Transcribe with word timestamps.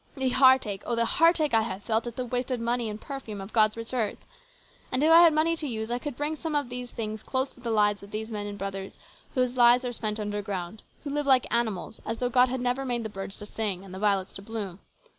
"The 0.17 0.29
heartache, 0.29 0.81
oh, 0.87 0.95
the 0.95 1.05
heartache 1.05 1.53
I 1.53 1.61
have 1.61 1.83
felt 1.83 2.07
at 2.07 2.15
the 2.15 2.25
wasted 2.25 2.59
music 2.59 2.89
and 2.89 2.99
perfume 2.99 3.39
of 3.39 3.53
God's 3.53 3.77
rich 3.77 3.93
earth! 3.93 4.17
And 4.91 5.03
if 5.03 5.11
I 5.11 5.21
had 5.21 5.31
money 5.31 5.55
to 5.55 5.67
use, 5.67 5.91
I 5.91 5.99
could 5.99 6.17
bring 6.17 6.35
some 6.35 6.55
of 6.55 6.69
these 6.69 6.89
things 6.89 7.21
close 7.21 7.49
to 7.49 7.59
the 7.59 7.69
lives 7.69 8.01
of 8.01 8.09
these 8.09 8.31
men 8.31 8.47
and 8.47 8.57
brothers 8.57 8.97
whose 9.35 9.55
lives 9.57 9.85
are 9.85 9.93
spent 9.93 10.19
underground, 10.19 10.81
who 11.03 11.11
live 11.11 11.27
like 11.27 11.45
animals, 11.53 12.01
as 12.03 12.17
though 12.17 12.29
God 12.29 12.49
had 12.49 12.61
never 12.61 12.83
made 12.83 13.03
the 13.03 13.09
birds 13.09 13.35
to 13.35 13.45
sing 13.45 13.83
and 13.85 13.93
the 13.93 13.99
violets 13.99 14.33
to 14.33 14.41
bloom. 14.41 14.79